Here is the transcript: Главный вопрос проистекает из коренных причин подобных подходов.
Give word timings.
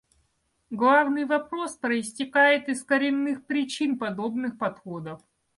Главный 0.71 1.25
вопрос 1.25 1.75
проистекает 1.75 2.69
из 2.69 2.83
коренных 2.83 3.45
причин 3.45 3.99
подобных 3.99 4.57
подходов. 4.57 5.21